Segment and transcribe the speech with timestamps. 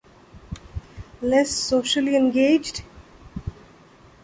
[1.21, 2.81] Less Socially Engaged?